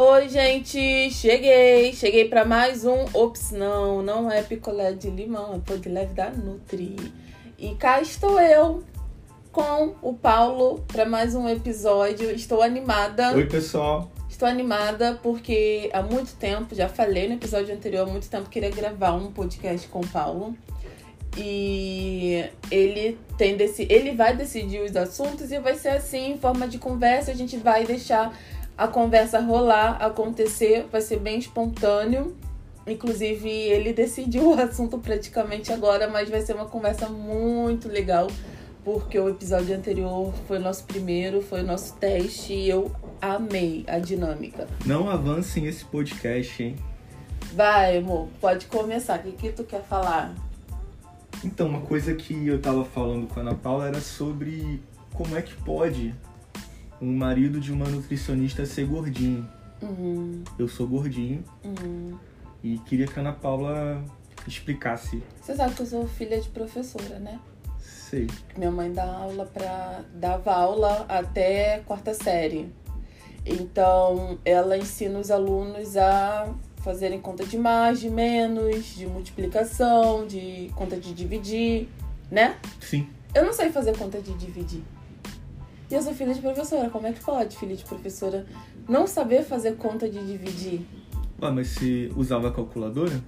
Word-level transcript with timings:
Oi, 0.00 0.28
gente, 0.28 1.10
cheguei, 1.10 1.92
cheguei 1.92 2.28
para 2.28 2.44
mais 2.44 2.84
um. 2.84 3.04
Ops, 3.12 3.50
não, 3.50 4.00
não 4.00 4.30
é 4.30 4.44
picolé 4.44 4.92
de 4.92 5.10
limão, 5.10 5.56
é 5.56 5.58
pão 5.58 5.76
de 5.76 5.88
leve 5.88 6.14
da 6.14 6.30
Nutri. 6.30 6.94
E 7.58 7.74
cá 7.74 8.00
estou 8.00 8.40
eu 8.40 8.84
com 9.50 9.96
o 10.00 10.14
Paulo 10.14 10.84
para 10.86 11.04
mais 11.04 11.34
um 11.34 11.48
episódio. 11.48 12.30
Estou 12.30 12.62
animada. 12.62 13.34
Oi, 13.34 13.46
pessoal. 13.46 14.08
Estou 14.30 14.46
animada 14.46 15.18
porque 15.20 15.90
há 15.92 16.00
muito 16.00 16.32
tempo, 16.36 16.76
já 16.76 16.88
falei 16.88 17.26
no 17.26 17.34
episódio 17.34 17.74
anterior, 17.74 18.06
há 18.06 18.08
muito 18.08 18.30
tempo 18.30 18.48
queria 18.48 18.70
gravar 18.70 19.14
um 19.14 19.32
podcast 19.32 19.88
com 19.88 19.98
o 19.98 20.06
Paulo. 20.06 20.56
E 21.36 22.44
ele 22.70 23.18
tem 23.36 23.56
desse, 23.56 23.84
ele 23.90 24.12
vai 24.12 24.36
decidir 24.36 24.80
os 24.80 24.94
assuntos 24.94 25.50
e 25.50 25.58
vai 25.58 25.74
ser 25.74 25.90
assim, 25.90 26.32
em 26.32 26.38
forma 26.38 26.68
de 26.68 26.78
conversa, 26.78 27.32
a 27.32 27.34
gente 27.34 27.56
vai 27.56 27.84
deixar 27.84 28.32
a 28.78 28.86
conversa 28.86 29.40
rolar, 29.40 30.00
acontecer, 30.00 30.86
vai 30.90 31.00
ser 31.00 31.18
bem 31.18 31.36
espontâneo. 31.36 32.36
Inclusive, 32.86 33.50
ele 33.50 33.92
decidiu 33.92 34.52
o 34.52 34.54
assunto 34.54 34.98
praticamente 34.98 35.72
agora, 35.72 36.08
mas 36.08 36.30
vai 36.30 36.40
ser 36.40 36.54
uma 36.54 36.66
conversa 36.66 37.08
muito 37.08 37.88
legal, 37.88 38.28
porque 38.84 39.18
o 39.18 39.28
episódio 39.28 39.76
anterior 39.76 40.32
foi 40.46 40.58
o 40.58 40.60
nosso 40.60 40.84
primeiro, 40.84 41.42
foi 41.42 41.62
o 41.62 41.66
nosso 41.66 41.94
teste 41.96 42.54
e 42.54 42.68
eu 42.68 42.92
amei 43.20 43.84
a 43.88 43.98
dinâmica. 43.98 44.68
Não 44.86 45.10
avancem 45.10 45.66
esse 45.66 45.84
podcast, 45.84 46.62
hein? 46.62 46.76
Vai, 47.52 47.98
amor, 47.98 48.28
pode 48.40 48.66
começar. 48.66 49.18
O 49.18 49.22
que, 49.22 49.32
que 49.32 49.50
tu 49.50 49.64
quer 49.64 49.82
falar? 49.82 50.32
Então, 51.44 51.66
uma 51.66 51.80
coisa 51.80 52.14
que 52.14 52.46
eu 52.46 52.60
tava 52.60 52.84
falando 52.84 53.26
com 53.26 53.40
a 53.40 53.42
Ana 53.42 53.54
Paula 53.56 53.88
era 53.88 54.00
sobre 54.00 54.80
como 55.12 55.36
é 55.36 55.42
que 55.42 55.54
pode 55.56 56.14
um 57.00 57.16
marido 57.16 57.60
de 57.60 57.72
uma 57.72 57.86
nutricionista 57.88 58.66
ser 58.66 58.86
gordinho. 58.86 59.48
Uhum, 59.80 60.42
Eu 60.58 60.68
sou 60.68 60.86
gordinho 60.88 61.44
uhum. 61.64 62.18
e 62.64 62.78
queria 62.78 63.06
que 63.06 63.18
a 63.18 63.22
Ana 63.22 63.32
Paula 63.32 64.04
explicasse. 64.46 65.22
Você 65.40 65.54
sabe 65.54 65.74
que 65.74 65.82
eu 65.82 65.86
sou 65.86 66.06
filha 66.06 66.40
de 66.40 66.48
professora, 66.48 67.18
né? 67.18 67.38
Sei. 67.78 68.26
Minha 68.56 68.70
mãe 68.70 68.92
dá 68.92 69.04
aula 69.04 69.46
para 69.46 70.02
dava 70.14 70.52
aula 70.52 71.04
até 71.08 71.80
quarta 71.80 72.14
série. 72.14 72.72
Então, 73.44 74.38
ela 74.44 74.76
ensina 74.76 75.18
os 75.18 75.30
alunos 75.30 75.96
a 75.96 76.52
fazerem 76.78 77.20
conta 77.20 77.44
de 77.44 77.56
mais, 77.56 78.00
de 78.00 78.10
menos, 78.10 78.94
de 78.96 79.06
multiplicação, 79.06 80.26
de 80.26 80.70
conta 80.74 80.96
de 80.96 81.14
dividir, 81.14 81.88
né? 82.30 82.56
Sim. 82.80 83.08
Eu 83.34 83.44
não 83.44 83.52
sei 83.52 83.70
fazer 83.70 83.96
conta 83.96 84.20
de 84.20 84.32
dividir. 84.34 84.82
E 85.90 85.94
eu 85.94 86.02
sou 86.02 86.14
filha 86.14 86.34
de 86.34 86.40
professora. 86.40 86.90
Como 86.90 87.06
é 87.06 87.12
que 87.12 87.20
pode, 87.20 87.56
filha 87.56 87.74
de 87.74 87.84
professora, 87.84 88.46
não 88.88 89.06
saber 89.06 89.42
fazer 89.42 89.76
conta 89.76 90.08
de 90.08 90.24
dividir? 90.26 90.86
Ah, 91.40 91.50
mas 91.50 91.68
você 91.68 92.10
usava 92.16 92.50
calculadora? 92.50 93.22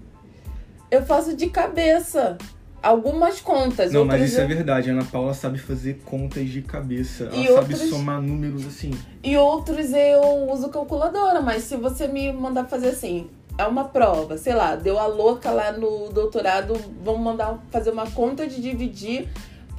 Eu 0.90 1.04
faço 1.04 1.36
de 1.36 1.48
cabeça 1.48 2.36
algumas 2.82 3.40
contas. 3.40 3.92
Não, 3.92 4.04
mas 4.04 4.30
isso 4.30 4.40
é 4.40 4.46
verdade. 4.46 4.90
A 4.90 4.92
Ana 4.92 5.04
Paula 5.04 5.34
sabe 5.34 5.58
fazer 5.58 6.00
contas 6.04 6.48
de 6.48 6.62
cabeça. 6.62 7.24
Ela 7.24 7.36
E 7.36 7.46
sabe 7.48 7.76
somar 7.76 8.20
números 8.20 8.66
assim. 8.66 8.90
E 9.22 9.36
outros 9.36 9.92
eu 9.92 10.50
uso 10.50 10.68
calculadora, 10.68 11.40
mas 11.40 11.64
se 11.64 11.76
você 11.76 12.08
me 12.08 12.32
mandar 12.32 12.64
fazer 12.64 12.88
assim, 12.88 13.28
é 13.56 13.66
uma 13.66 13.84
prova, 13.84 14.38
sei 14.38 14.54
lá, 14.54 14.74
deu 14.74 14.98
a 14.98 15.06
louca 15.06 15.50
lá 15.50 15.72
no 15.72 16.08
doutorado, 16.10 16.74
vamos 17.04 17.20
mandar 17.20 17.58
fazer 17.70 17.90
uma 17.90 18.10
conta 18.10 18.46
de 18.46 18.60
dividir 18.60 19.28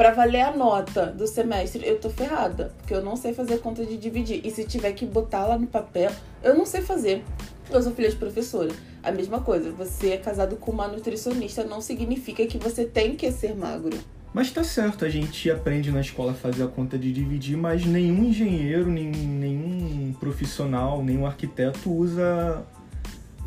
pra 0.02 0.09
valer 0.09 0.41
a 0.41 0.52
nota 0.52 1.05
do 1.05 1.27
semestre, 1.27 1.88
eu 1.88 1.99
tô 1.99 2.09
ferrada, 2.09 2.73
porque 2.80 2.91
eu 2.91 3.03
não 3.03 3.16
sei 3.16 3.35
fazer 3.35 3.59
conta 3.59 3.85
de 3.85 3.97
dividir. 3.97 4.41
E 4.44 4.49
se 4.49 4.63
tiver 4.63 4.94
que 4.94 5.05
botar 5.05 5.45
lá 5.45 5.59
no 5.59 5.67
papel, 5.67 6.09
eu 6.41 6.57
não 6.57 6.66
sei 6.66 6.81
fazer. 6.81 7.23
Eu 7.69 7.84
sou 7.84 7.91
filha 7.91 8.09
de 8.09 8.16
professora. 8.16 8.72
A 9.03 9.11
mesma 9.11 9.41
coisa, 9.41 9.72
você 9.72 10.13
é 10.13 10.17
casado 10.17 10.56
com 10.56 10.72
uma 10.72 10.88
nutricionista, 10.88 11.63
não 11.63 11.81
significa 11.81 12.47
que 12.47 12.57
você 12.57 12.84
tem 12.84 13.16
que 13.16 13.31
ser 13.31 13.56
magro. 13.56 13.95
Mas 14.34 14.50
tá 14.50 14.63
certo, 14.63 15.06
a 15.06 15.09
gente 15.09 15.51
aprende 15.51 15.91
na 15.91 16.01
escola 16.01 16.31
a 16.31 16.34
fazer 16.34 16.63
a 16.63 16.67
conta 16.67 16.97
de 16.97 17.13
dividir, 17.13 17.56
mas 17.56 17.85
nenhum 17.85 18.23
engenheiro, 18.23 18.90
nem, 18.90 19.06
nenhum 19.06 20.16
profissional, 20.19 21.03
nenhum 21.03 21.28
arquiteto 21.28 21.91
usa. 21.91 22.66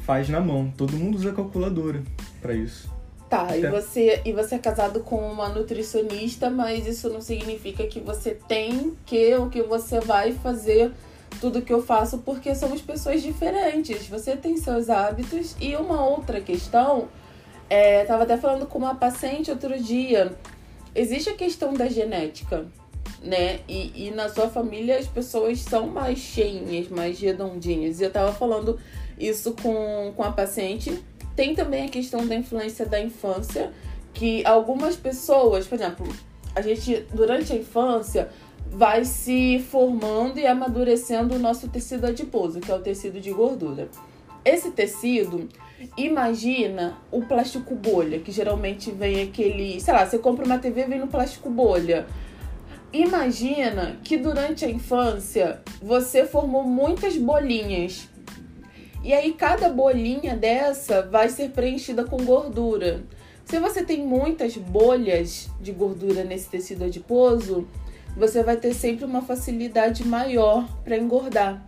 faz 0.02 0.28
na 0.28 0.38
mão. 0.38 0.72
Todo 0.76 0.96
mundo 0.96 1.16
usa 1.16 1.32
calculadora 1.32 2.00
pra 2.40 2.54
isso. 2.54 2.94
Tá, 3.34 3.56
e 3.56 3.66
você, 3.66 4.22
e 4.24 4.32
você 4.32 4.54
é 4.54 4.58
casado 4.58 5.00
com 5.00 5.16
uma 5.16 5.48
nutricionista, 5.48 6.48
mas 6.48 6.86
isso 6.86 7.08
não 7.10 7.20
significa 7.20 7.84
que 7.84 7.98
você 7.98 8.38
tem 8.46 8.96
que 9.04 9.34
ou 9.34 9.50
que 9.50 9.60
você 9.60 9.98
vai 9.98 10.32
fazer 10.32 10.92
tudo 11.40 11.60
que 11.60 11.72
eu 11.72 11.82
faço, 11.82 12.18
porque 12.18 12.54
somos 12.54 12.80
pessoas 12.80 13.22
diferentes. 13.22 14.06
Você 14.06 14.36
tem 14.36 14.56
seus 14.56 14.88
hábitos. 14.88 15.56
E 15.60 15.74
uma 15.74 16.06
outra 16.06 16.40
questão, 16.40 17.08
é, 17.68 18.04
tava 18.04 18.22
até 18.22 18.36
falando 18.36 18.66
com 18.66 18.78
uma 18.78 18.94
paciente 18.94 19.50
outro 19.50 19.76
dia. 19.82 20.32
Existe 20.94 21.30
a 21.30 21.34
questão 21.34 21.74
da 21.74 21.88
genética, 21.88 22.66
né? 23.20 23.58
E, 23.68 24.06
e 24.06 24.10
na 24.12 24.28
sua 24.28 24.48
família 24.48 24.96
as 24.96 25.08
pessoas 25.08 25.58
são 25.58 25.88
mais 25.88 26.20
cheinhas, 26.20 26.88
mais 26.88 27.18
redondinhas. 27.18 28.00
E 28.00 28.04
eu 28.04 28.12
tava 28.12 28.32
falando 28.32 28.78
isso 29.18 29.54
com, 29.60 30.12
com 30.16 30.22
a 30.22 30.30
paciente. 30.30 31.02
Tem 31.36 31.54
também 31.54 31.86
a 31.86 31.88
questão 31.88 32.26
da 32.26 32.34
influência 32.34 32.86
da 32.86 33.00
infância, 33.00 33.72
que 34.12 34.44
algumas 34.46 34.96
pessoas, 34.96 35.66
por 35.66 35.74
exemplo, 35.74 36.06
a 36.54 36.62
gente 36.62 37.06
durante 37.12 37.52
a 37.52 37.56
infância 37.56 38.28
vai 38.70 39.04
se 39.04 39.58
formando 39.70 40.38
e 40.38 40.46
amadurecendo 40.46 41.34
o 41.34 41.38
nosso 41.38 41.68
tecido 41.68 42.06
adiposo, 42.06 42.60
que 42.60 42.70
é 42.70 42.74
o 42.74 42.80
tecido 42.80 43.20
de 43.20 43.30
gordura. 43.32 43.88
Esse 44.44 44.70
tecido, 44.70 45.48
imagina 45.96 46.98
o 47.10 47.22
plástico 47.22 47.74
bolha, 47.74 48.18
que 48.18 48.30
geralmente 48.30 48.90
vem 48.90 49.22
aquele, 49.22 49.80
sei 49.80 49.94
lá, 49.94 50.04
você 50.04 50.18
compra 50.18 50.44
uma 50.44 50.58
TV 50.58 50.84
vem 50.84 50.98
no 50.98 51.06
plástico 51.06 51.48
bolha. 51.48 52.06
Imagina 52.92 53.96
que 54.04 54.16
durante 54.16 54.64
a 54.64 54.70
infância 54.70 55.62
você 55.82 56.24
formou 56.26 56.62
muitas 56.62 57.16
bolinhas. 57.16 58.08
E 59.04 59.12
aí 59.12 59.34
cada 59.34 59.68
bolinha 59.68 60.34
dessa 60.34 61.02
vai 61.02 61.28
ser 61.28 61.50
preenchida 61.50 62.04
com 62.04 62.16
gordura. 62.24 63.04
Se 63.44 63.60
você 63.60 63.84
tem 63.84 64.04
muitas 64.04 64.56
bolhas 64.56 65.50
de 65.60 65.70
gordura 65.70 66.24
nesse 66.24 66.48
tecido 66.48 66.84
adiposo, 66.84 67.68
você 68.16 68.42
vai 68.42 68.56
ter 68.56 68.72
sempre 68.72 69.04
uma 69.04 69.20
facilidade 69.20 70.02
maior 70.06 70.66
para 70.82 70.96
engordar, 70.96 71.62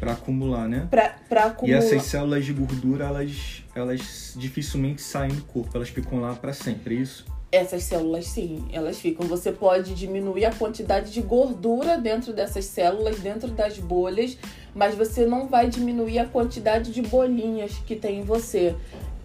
Pra 0.00 0.12
acumular, 0.12 0.66
né? 0.66 0.88
para 0.90 1.14
E 1.30 1.34
acumular. 1.38 1.78
essas 1.78 2.02
células 2.04 2.44
de 2.46 2.54
gordura, 2.54 3.04
elas, 3.04 3.62
elas 3.74 4.32
dificilmente 4.34 5.02
saem 5.02 5.30
do 5.34 5.42
corpo, 5.42 5.70
elas 5.74 5.90
ficam 5.90 6.18
lá 6.20 6.34
pra 6.34 6.54
sempre, 6.54 6.96
é 6.96 7.00
isso? 7.00 7.26
Essas 7.52 7.82
células, 7.82 8.26
sim, 8.26 8.64
elas 8.72 8.98
ficam. 8.98 9.26
Você 9.26 9.50
pode 9.50 9.92
diminuir 9.94 10.44
a 10.44 10.54
quantidade 10.54 11.10
de 11.12 11.20
gordura 11.20 11.98
dentro 11.98 12.32
dessas 12.32 12.64
células, 12.64 13.18
dentro 13.18 13.48
das 13.48 13.76
bolhas, 13.76 14.38
mas 14.72 14.94
você 14.94 15.26
não 15.26 15.48
vai 15.48 15.68
diminuir 15.68 16.20
a 16.20 16.26
quantidade 16.26 16.92
de 16.92 17.02
bolinhas 17.02 17.72
que 17.84 17.96
tem 17.96 18.20
em 18.20 18.22
você. 18.22 18.76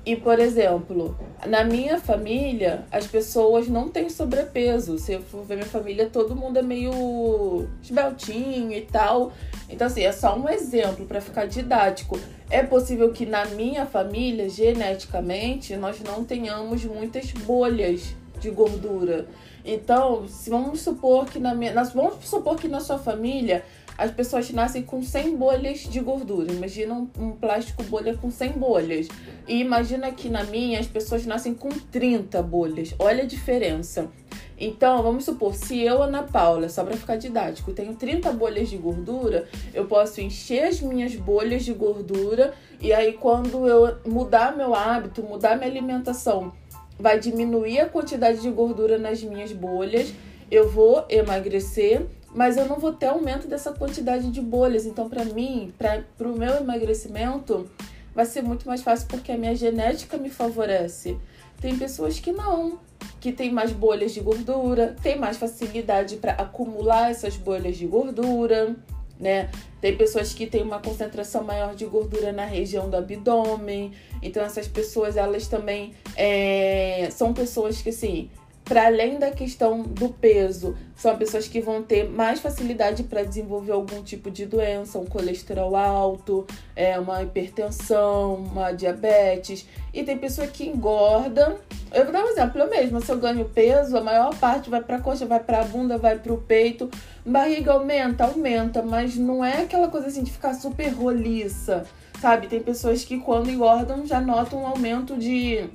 E, 0.05 0.15
por 0.15 0.39
exemplo, 0.39 1.17
na 1.47 1.63
minha 1.63 1.99
família, 1.99 2.85
as 2.91 3.07
pessoas 3.07 3.67
não 3.67 3.89
têm 3.89 4.07
sobrepeso. 4.07 4.99
Se 4.99 5.13
eu 5.13 5.21
for 5.21 5.43
ver 5.43 5.55
minha 5.55 5.67
família, 5.67 6.07
todo 6.07 6.35
mundo 6.35 6.57
é 6.57 6.61
meio 6.61 7.67
esbeltinho 7.81 8.71
e 8.71 8.81
tal. 8.81 9.33
Então, 9.67 9.87
assim, 9.87 10.03
é 10.03 10.11
só 10.11 10.37
um 10.37 10.47
exemplo 10.47 11.07
para 11.07 11.19
ficar 11.19 11.47
didático. 11.47 12.19
É 12.51 12.61
possível 12.61 13.11
que 13.11 13.25
na 13.25 13.45
minha 13.45 13.87
família, 13.87 14.47
geneticamente, 14.47 15.75
nós 15.75 15.99
não 16.01 16.23
tenhamos 16.23 16.85
muitas 16.85 17.31
bolhas 17.31 18.15
de 18.39 18.51
gordura. 18.51 19.25
Então, 19.65 20.27
se 20.27 20.51
vamos 20.51 20.81
supor 20.81 21.25
que 21.25 21.39
na 21.39 21.55
minha, 21.55 21.73
vamos 21.85 22.25
supor 22.25 22.57
que 22.57 22.67
na 22.67 22.79
sua 22.79 22.99
família 22.99 23.65
as 23.97 24.11
pessoas 24.11 24.49
nascem 24.51 24.83
com 24.83 25.01
100 25.01 25.37
bolhas 25.37 25.79
de 25.79 25.99
gordura. 25.99 26.51
Imagina 26.51 26.93
um, 27.17 27.31
plástico 27.31 27.83
bolha 27.83 28.15
com 28.15 28.29
100 28.29 28.51
bolhas. 28.53 29.07
E 29.47 29.59
imagina 29.59 30.11
que 30.11 30.29
na 30.29 30.43
minha 30.43 30.79
as 30.79 30.87
pessoas 30.87 31.25
nascem 31.25 31.53
com 31.53 31.69
30 31.69 32.41
bolhas. 32.43 32.93
Olha 32.99 33.23
a 33.23 33.27
diferença. 33.27 34.09
Então, 34.57 35.03
vamos 35.03 35.25
supor, 35.25 35.53
se 35.53 35.81
eu, 35.81 36.01
Ana 36.01 36.23
Paula, 36.23 36.69
só 36.69 36.83
para 36.83 36.95
ficar 36.95 37.17
didático, 37.17 37.73
tenho 37.73 37.93
30 37.93 38.31
bolhas 38.31 38.69
de 38.69 38.77
gordura, 38.77 39.49
eu 39.73 39.85
posso 39.85 40.21
encher 40.21 40.63
as 40.63 40.79
minhas 40.79 41.13
bolhas 41.13 41.65
de 41.65 41.73
gordura 41.73 42.53
e 42.79 42.93
aí 42.93 43.13
quando 43.13 43.67
eu 43.67 43.97
mudar 44.07 44.55
meu 44.55 44.73
hábito, 44.73 45.21
mudar 45.21 45.57
minha 45.57 45.69
alimentação, 45.69 46.53
vai 46.97 47.19
diminuir 47.19 47.79
a 47.79 47.89
quantidade 47.89 48.41
de 48.41 48.49
gordura 48.49 48.97
nas 48.97 49.21
minhas 49.21 49.51
bolhas, 49.51 50.13
eu 50.49 50.69
vou 50.69 51.05
emagrecer, 51.09 52.05
mas 52.35 52.57
eu 52.57 52.65
não 52.65 52.77
vou 52.77 52.91
ter 52.91 53.05
aumento 53.05 53.47
dessa 53.47 53.71
quantidade 53.71 54.29
de 54.29 54.41
bolhas. 54.41 54.85
Então, 54.85 55.09
para 55.09 55.23
mim, 55.23 55.73
para 55.77 56.27
o 56.27 56.37
meu 56.37 56.57
emagrecimento, 56.57 57.67
vai 58.13 58.25
ser 58.25 58.43
muito 58.43 58.67
mais 58.67 58.83
fácil 58.83 59.07
porque 59.07 59.31
a 59.31 59.37
minha 59.37 59.55
genética 59.55 60.17
me 60.17 60.29
favorece. 60.29 61.17
Tem 61.61 61.77
pessoas 61.77 62.19
que 62.19 62.33
não, 62.33 62.77
que 63.21 63.31
tem 63.31 63.53
mais 63.53 63.71
bolhas 63.71 64.13
de 64.13 64.19
gordura, 64.19 64.97
tem 65.01 65.17
mais 65.17 65.37
facilidade 65.37 66.17
para 66.17 66.33
acumular 66.33 67.09
essas 67.09 67.37
bolhas 67.37 67.77
de 67.77 67.87
gordura. 67.87 68.75
né? 69.17 69.49
Tem 69.79 69.95
pessoas 69.95 70.33
que 70.33 70.45
têm 70.45 70.61
uma 70.61 70.81
concentração 70.81 71.41
maior 71.41 71.73
de 71.73 71.85
gordura 71.85 72.33
na 72.33 72.43
região 72.43 72.89
do 72.89 72.97
abdômen. 72.97 73.93
Então, 74.21 74.43
essas 74.43 74.67
pessoas, 74.67 75.15
elas 75.15 75.47
também 75.47 75.93
é, 76.17 77.07
são 77.11 77.33
pessoas 77.33 77.81
que, 77.81 77.89
assim, 77.89 78.29
para 78.65 78.87
além 78.87 79.19
da 79.19 79.29
questão 79.29 79.83
do 79.83 80.09
peso, 80.09 80.75
são 80.95 81.15
pessoas 81.15 81.47
que 81.47 81.61
vão 81.61 81.83
ter 81.83 82.09
mais 82.09 82.39
facilidade 82.39 83.03
para 83.03 83.23
desenvolver 83.23 83.71
algum 83.71 84.01
tipo 84.01 84.31
de 84.31 84.47
doença, 84.47 84.97
um 84.97 85.05
colesterol 85.05 85.75
alto, 85.75 86.47
é, 86.75 86.99
uma 86.99 87.21
hipertensão, 87.21 88.33
uma 88.35 88.71
diabetes. 88.71 89.67
E 89.93 90.03
tem 90.03 90.17
pessoa 90.17 90.47
que 90.47 90.65
engorda. 90.65 91.57
Eu 91.93 92.05
vou 92.05 92.11
dar 92.11 92.25
um 92.25 92.29
exemplo, 92.29 92.59
eu 92.59 92.69
mesma, 92.69 92.99
se 93.01 93.11
eu 93.11 93.19
ganho 93.19 93.45
peso, 93.45 93.95
a 93.97 94.01
maior 94.01 94.35
parte 94.35 94.67
vai 94.67 94.81
para 94.81 94.97
a 94.97 95.01
coxa, 95.01 95.27
vai 95.27 95.39
para 95.39 95.61
a 95.61 95.63
bunda, 95.63 95.99
vai 95.99 96.17
para 96.17 96.33
o 96.33 96.37
peito. 96.37 96.89
Barriga 97.23 97.73
aumenta, 97.73 98.25
aumenta, 98.25 98.81
mas 98.81 99.15
não 99.15 99.45
é 99.45 99.61
aquela 99.61 99.89
coisa 99.89 100.07
assim 100.07 100.23
de 100.23 100.31
ficar 100.31 100.55
super 100.55 100.89
roliça, 100.89 101.85
sabe? 102.19 102.47
Tem 102.47 102.59
pessoas 102.59 103.05
que 103.05 103.19
quando 103.19 103.51
engordam 103.51 104.07
já 104.07 104.19
notam 104.19 104.63
um 104.63 104.65
aumento 104.65 105.15
de 105.15 105.69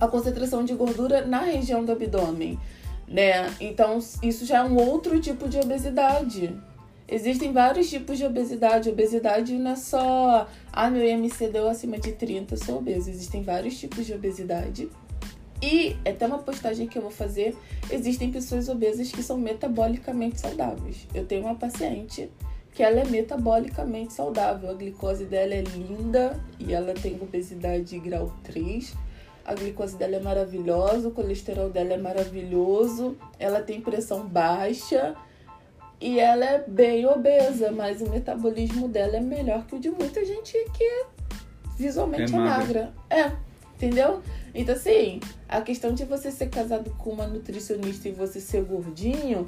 a 0.00 0.06
concentração 0.06 0.64
de 0.64 0.74
gordura 0.74 1.24
na 1.24 1.40
região 1.40 1.84
do 1.84 1.92
abdômen, 1.92 2.58
né? 3.08 3.54
Então, 3.60 3.98
isso 4.22 4.44
já 4.44 4.58
é 4.58 4.62
um 4.62 4.76
outro 4.76 5.20
tipo 5.20 5.48
de 5.48 5.58
obesidade. 5.58 6.54
Existem 7.08 7.52
vários 7.52 7.88
tipos 7.88 8.18
de 8.18 8.24
obesidade. 8.24 8.90
Obesidade 8.90 9.54
não 9.54 9.70
é 9.70 9.76
só, 9.76 10.48
ah, 10.72 10.90
meu 10.90 11.04
IMC 11.04 11.48
deu 11.48 11.68
acima 11.68 11.98
de 11.98 12.12
30, 12.12 12.54
eu 12.54 12.58
sou 12.58 12.78
obeso. 12.78 13.08
Existem 13.08 13.42
vários 13.42 13.78
tipos 13.78 14.04
de 14.04 14.12
obesidade. 14.12 14.88
E 15.62 15.96
até 16.06 16.26
uma 16.26 16.38
postagem 16.38 16.86
que 16.86 16.98
eu 16.98 17.02
vou 17.02 17.10
fazer, 17.10 17.56
existem 17.90 18.30
pessoas 18.30 18.68
obesas 18.68 19.10
que 19.10 19.22
são 19.22 19.38
metabolicamente 19.38 20.40
saudáveis. 20.40 21.06
Eu 21.14 21.24
tenho 21.24 21.42
uma 21.42 21.54
paciente 21.54 22.28
que 22.74 22.82
ela 22.82 23.00
é 23.00 23.04
metabolicamente 23.06 24.12
saudável. 24.12 24.68
A 24.68 24.74
glicose 24.74 25.24
dela 25.24 25.54
é 25.54 25.62
linda 25.62 26.38
e 26.58 26.74
ela 26.74 26.92
tem 26.92 27.14
obesidade 27.22 27.98
grau 28.00 28.34
3 28.42 29.05
a 29.46 29.54
glicose 29.54 29.96
dela 29.96 30.16
é 30.16 30.20
maravilhosa, 30.20 31.06
o 31.06 31.12
colesterol 31.12 31.70
dela 31.70 31.92
é 31.92 31.96
maravilhoso, 31.96 33.16
ela 33.38 33.60
tem 33.60 33.80
pressão 33.80 34.26
baixa 34.26 35.14
e 36.00 36.18
ela 36.18 36.44
é 36.44 36.64
bem 36.66 37.06
obesa, 37.06 37.70
mas 37.70 38.02
o 38.02 38.10
metabolismo 38.10 38.88
dela 38.88 39.16
é 39.16 39.20
melhor 39.20 39.64
que 39.64 39.76
o 39.76 39.78
de 39.78 39.88
muita 39.88 40.24
gente 40.24 40.52
que 40.74 41.04
visualmente 41.78 42.34
é, 42.34 42.36
é 42.36 42.40
magra. 42.40 42.92
É, 43.08 43.30
entendeu? 43.76 44.20
Então, 44.52 44.74
assim, 44.74 45.20
a 45.48 45.60
questão 45.60 45.94
de 45.94 46.04
você 46.04 46.32
ser 46.32 46.50
casado 46.50 46.90
com 46.98 47.10
uma 47.10 47.28
nutricionista 47.28 48.08
e 48.08 48.12
você 48.12 48.40
ser 48.40 48.64
gordinho 48.64 49.46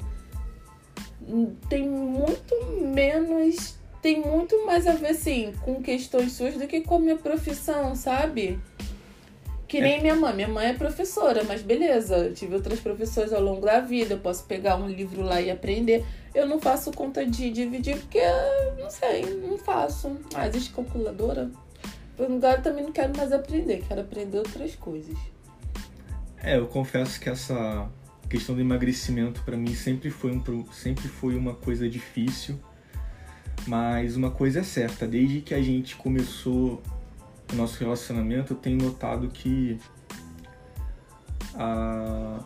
hum, 1.27 1.53
tem 1.67 1.87
muito 1.87 2.55
menos. 2.81 3.77
Tem 4.01 4.21
muito 4.21 4.65
mais 4.65 4.87
a 4.87 4.93
ver, 4.93 5.09
assim, 5.09 5.53
com 5.61 5.83
questões 5.83 6.31
suas 6.31 6.53
do 6.53 6.65
que 6.67 6.79
com 6.79 6.95
a 6.95 6.99
minha 6.99 7.17
profissão, 7.17 7.93
sabe? 7.97 8.57
Que 9.69 9.79
nem 9.79 9.99
é. 9.99 10.01
minha 10.01 10.15
mãe. 10.15 10.35
Minha 10.35 10.47
mãe 10.47 10.65
é 10.65 10.73
professora, 10.73 11.43
mas 11.43 11.61
beleza. 11.61 12.17
Eu 12.17 12.33
tive 12.33 12.55
outras 12.55 12.79
professores 12.79 13.31
ao 13.31 13.39
longo 13.39 13.63
da 13.63 13.79
vida. 13.79 14.15
Eu 14.15 14.19
posso 14.19 14.43
pegar 14.45 14.75
um 14.77 14.89
livro 14.89 15.21
lá 15.21 15.39
e 15.39 15.51
aprender. 15.51 16.03
Eu 16.33 16.47
não 16.47 16.59
faço 16.59 16.91
conta 16.91 17.23
de 17.23 17.51
dividir 17.51 17.95
porque, 17.97 18.19
não 18.79 18.89
sei, 18.89 19.23
não 19.47 19.59
faço. 19.59 20.17
Ah, 20.33 20.47
existe 20.47 20.73
calculadora? 20.73 21.51
Agora 22.17 22.59
também 22.61 22.83
não 22.83 22.91
quero 22.91 23.15
mais 23.15 23.31
aprender. 23.31 23.83
Quero 23.87 24.01
aprender 24.01 24.39
outras 24.39 24.75
coisas. 24.75 25.15
É, 26.41 26.57
eu 26.57 26.65
confesso 26.65 27.19
que 27.19 27.29
essa 27.29 27.87
questão 28.27 28.55
do 28.55 28.61
emagrecimento 28.61 29.43
para 29.43 29.55
mim 29.55 29.75
sempre 29.75 30.09
foi, 30.09 30.31
um, 30.31 30.65
sempre 30.71 31.07
foi 31.07 31.35
uma 31.35 31.53
coisa 31.53 31.87
difícil. 31.87 32.59
Mas 33.67 34.15
uma 34.15 34.31
coisa 34.31 34.61
é 34.61 34.63
certa, 34.63 35.07
desde 35.07 35.41
que 35.41 35.53
a 35.53 35.61
gente 35.61 35.95
começou 35.95 36.81
nosso 37.55 37.79
relacionamento, 37.79 38.53
eu 38.53 38.57
tenho 38.57 38.77
notado 38.77 39.27
que 39.29 39.79
a, 41.55 42.39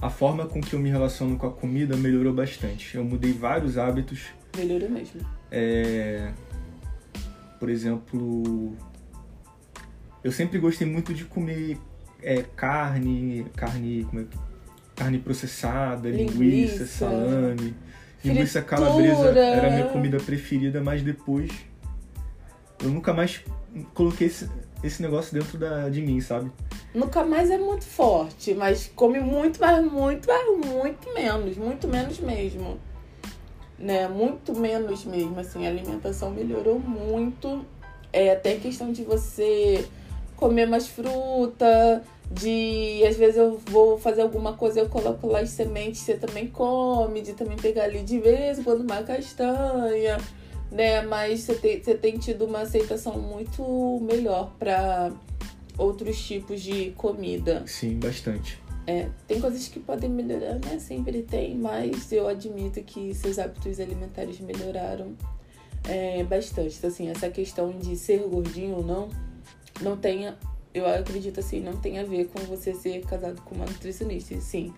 a 0.00 0.10
forma 0.10 0.46
com 0.46 0.60
que 0.60 0.74
eu 0.74 0.80
me 0.80 0.90
relaciono 0.90 1.36
com 1.36 1.46
a 1.46 1.52
comida 1.52 1.96
melhorou 1.96 2.32
bastante. 2.32 2.96
Eu 2.96 3.04
mudei 3.04 3.32
vários 3.32 3.78
hábitos. 3.78 4.26
Melhorou 4.56 4.90
mesmo. 4.90 5.20
É, 5.50 6.32
por 7.58 7.68
exemplo, 7.68 8.76
eu 10.22 10.32
sempre 10.32 10.58
gostei 10.58 10.86
muito 10.86 11.14
de 11.14 11.24
comer 11.24 11.78
é, 12.22 12.42
carne, 12.42 13.46
carne, 13.56 14.04
como 14.04 14.20
é, 14.22 14.24
carne 14.96 15.18
processada, 15.18 16.08
linguiça, 16.08 16.42
linguiça 16.42 16.86
salame. 16.86 17.74
Linguiça 18.22 18.60
calabresa 18.60 19.28
era 19.30 19.68
a 19.68 19.70
minha 19.70 19.86
comida 19.86 20.18
preferida, 20.18 20.82
mas 20.82 21.02
depois 21.02 21.50
eu 22.82 22.90
nunca 22.90 23.12
mais 23.12 23.42
coloquei 23.94 24.26
esse, 24.26 24.48
esse 24.82 25.02
negócio 25.02 25.32
dentro 25.32 25.58
da, 25.58 25.88
de 25.88 26.00
mim, 26.00 26.20
sabe? 26.20 26.50
Nunca 26.94 27.24
mais 27.24 27.50
é 27.50 27.58
muito 27.58 27.84
forte, 27.84 28.54
mas 28.54 28.90
come 28.94 29.20
muito, 29.20 29.60
mas 29.60 29.84
muito, 29.84 30.26
mas 30.26 30.66
muito 30.66 31.14
menos, 31.14 31.56
muito 31.56 31.88
menos 31.88 32.18
mesmo. 32.18 32.78
Né? 33.78 34.08
Muito 34.08 34.54
menos 34.54 35.04
mesmo, 35.04 35.38
assim, 35.38 35.66
a 35.66 35.70
alimentação 35.70 36.30
melhorou 36.30 36.78
muito. 36.78 37.64
É 38.12 38.32
até 38.32 38.56
questão 38.56 38.92
de 38.92 39.04
você 39.04 39.86
comer 40.36 40.66
mais 40.66 40.88
fruta, 40.88 42.02
de 42.30 43.04
às 43.06 43.16
vezes 43.16 43.36
eu 43.36 43.60
vou 43.66 43.98
fazer 43.98 44.22
alguma 44.22 44.54
coisa, 44.54 44.80
eu 44.80 44.88
coloco 44.88 45.26
lá 45.26 45.40
as 45.40 45.50
sementes, 45.50 46.00
você 46.00 46.14
também 46.14 46.48
come, 46.48 47.20
de 47.20 47.34
também 47.34 47.56
pegar 47.56 47.84
ali 47.84 48.02
de 48.02 48.18
vez 48.18 48.58
em 48.58 48.62
quando 48.62 48.80
uma 48.80 49.02
castanha 49.02 50.18
né? 50.70 51.02
Mas 51.02 51.40
você 51.40 51.54
tem, 51.54 51.82
você 51.82 51.94
tem 51.94 52.18
tido 52.18 52.44
uma 52.44 52.60
aceitação 52.60 53.18
muito 53.18 54.00
melhor 54.02 54.52
para 54.58 55.12
outros 55.76 56.20
tipos 56.24 56.60
de 56.60 56.90
comida. 56.92 57.64
Sim, 57.66 57.98
bastante. 57.98 58.58
É, 58.86 59.08
tem 59.26 59.40
coisas 59.40 59.68
que 59.68 59.78
podem 59.78 60.10
melhorar, 60.10 60.54
né? 60.54 60.78
Sempre 60.78 61.22
tem, 61.22 61.56
mas 61.56 62.10
eu 62.12 62.26
admito 62.26 62.82
que 62.82 63.14
seus 63.14 63.38
hábitos 63.38 63.78
alimentares 63.78 64.40
melhoraram 64.40 65.14
é, 65.84 66.22
bastante. 66.24 66.76
Então, 66.76 66.90
assim, 66.90 67.08
essa 67.08 67.28
questão 67.28 67.70
de 67.70 67.96
ser 67.96 68.18
gordinho 68.20 68.76
ou 68.76 68.84
não, 68.84 69.08
não 69.80 69.96
tem, 69.96 70.32
eu 70.74 70.86
acredito 70.86 71.40
assim, 71.40 71.60
não 71.60 71.76
tem 71.76 71.98
a 71.98 72.04
ver 72.04 72.28
com 72.28 72.40
você 72.40 72.74
ser 72.74 73.00
casado 73.02 73.40
com 73.42 73.54
uma 73.54 73.66
nutricionista. 73.66 74.38
Sim, 74.40 74.72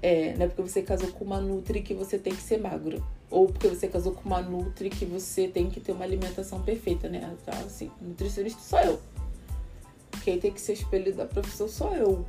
é, 0.00 0.34
não 0.36 0.46
é 0.46 0.48
porque 0.48 0.62
você 0.62 0.82
casou 0.82 1.08
com 1.12 1.24
uma 1.24 1.40
nutri 1.40 1.82
que 1.82 1.94
você 1.94 2.18
tem 2.18 2.34
que 2.34 2.42
ser 2.42 2.58
magro 2.58 3.02
ou 3.32 3.46
porque 3.46 3.66
você 3.66 3.88
casou 3.88 4.12
com 4.12 4.28
uma 4.28 4.42
Nutri 4.42 4.90
que 4.90 5.06
você 5.06 5.48
tem 5.48 5.70
que 5.70 5.80
ter 5.80 5.92
uma 5.92 6.04
alimentação 6.04 6.60
perfeita, 6.60 7.08
né? 7.08 7.34
Tá, 7.44 7.52
assim, 7.64 7.90
nutricionista 8.00 8.60
sou 8.60 8.78
eu. 8.80 9.00
Quem 10.22 10.38
tem 10.38 10.52
que 10.52 10.60
ser 10.60 10.74
espelho 10.74 11.14
da 11.14 11.24
profissão 11.24 11.66
sou 11.66 11.96
eu. 11.96 12.26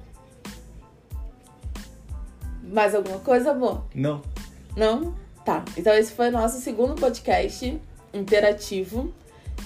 Mais 2.64 2.96
alguma 2.96 3.20
coisa, 3.20 3.52
amor? 3.52 3.84
Não. 3.94 4.22
Não? 4.78 5.14
Tá. 5.44 5.66
Então 5.76 5.94
esse 5.94 6.14
foi 6.14 6.30
o 6.30 6.32
nosso 6.32 6.62
segundo 6.62 6.96
podcast 6.96 7.80
interativo. 8.14 9.14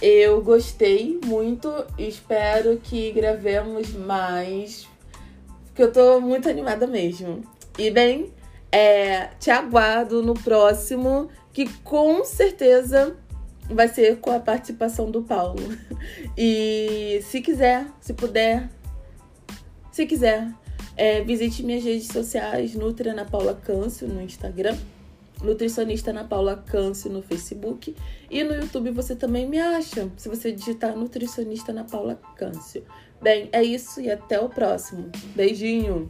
Eu 0.01 0.41
gostei 0.41 1.20
muito, 1.24 1.72
espero 2.00 2.77
que 2.77 3.12
gravemos 3.12 3.94
mais, 3.94 4.88
porque 5.67 5.84
eu 5.84 5.91
tô 5.91 6.20
muito 6.20 6.50
animada 6.50 6.88
mesmo. 6.88 7.44
E 7.77 7.91
bem, 7.91 8.34
é, 8.72 9.28
te 9.40 9.50
aguardo 9.50 10.22
no 10.22 10.34
próximo, 10.34 11.30
que 11.54 11.68
com 11.84 12.24
certeza 12.24 13.16
vai 13.70 13.88
ser 13.88 14.18
com 14.20 14.32
a 14.32 14.40
participação 14.40 15.10
do 15.12 15.24
Paulo. 15.24 15.62
E 16.38 17.20
se 17.24 17.42
quiser, 17.42 17.88
se 18.00 18.14
puder, 18.14 18.70
se 19.92 20.06
quiser, 20.06 20.48
é, 20.96 21.22
visite 21.22 21.64
minhas 21.64 21.84
redes 21.84 22.08
sociais, 22.08 22.76
Nutri 22.76 23.10
Ana 23.10 23.26
Paula 23.26 23.56
Câncio 23.56 24.08
no 24.08 24.22
Instagram, 24.22 24.78
Nutricionista 25.42 26.12
Ana 26.12 26.24
Paula 26.24 26.56
Câncio 26.56 27.12
no 27.12 27.22
Facebook 27.22 27.96
e 28.30 28.44
no 28.44 28.54
YouTube 28.54 28.92
você 28.92 29.16
também 29.16 29.48
me 29.48 29.60
acha, 29.60 30.10
se 30.16 30.30
você 30.30 30.52
digitar 30.52 30.96
Nutricionista 30.96 31.72
Ana 31.72 31.84
Paula 31.84 32.20
Câncio. 32.36 32.84
Bem, 33.22 33.50
é 33.52 33.64
isso 33.64 34.00
e 34.00 34.12
até 34.12 34.40
o 34.40 34.48
próximo. 34.48 35.12
Beijinho! 35.36 36.10